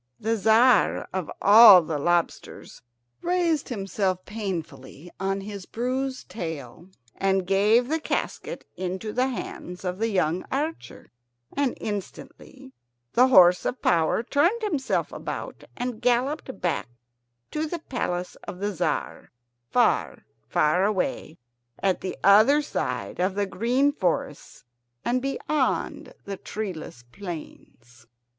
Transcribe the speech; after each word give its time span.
The 0.19 0.35
Tzar 0.35 1.07
of 1.13 1.29
all 1.43 1.83
the 1.83 1.99
lobsters 1.99 2.81
raised 3.21 3.69
himself 3.69 4.25
painfully 4.25 5.11
on 5.19 5.41
his 5.41 5.67
bruised 5.67 6.27
tail 6.27 6.89
and 7.15 7.45
gave 7.45 7.87
the 7.87 7.99
casket 7.99 8.65
into 8.75 9.13
the 9.13 9.27
hands 9.27 9.85
of 9.85 9.99
the 9.99 10.07
young 10.07 10.43
archer, 10.51 11.11
and 11.55 11.77
instantly 11.79 12.73
the 13.13 13.27
horse 13.27 13.63
of 13.63 13.79
power 13.83 14.23
turned 14.23 14.63
himself 14.63 15.11
about 15.11 15.65
and 15.77 16.01
galloped 16.01 16.59
back 16.59 16.87
to 17.51 17.67
the 17.67 17.77
palace 17.77 18.33
of 18.47 18.57
the 18.57 18.71
Tzar, 18.73 19.29
far, 19.69 20.25
far 20.49 20.83
away, 20.83 21.37
at 21.77 22.01
the 22.01 22.17
other 22.23 22.63
side 22.63 23.19
of 23.19 23.35
the 23.35 23.45
green 23.45 23.91
forests 23.91 24.63
and 25.05 25.21
beyond 25.21 26.15
the 26.25 26.37
treeless 26.37 27.03
plains. 27.11 28.07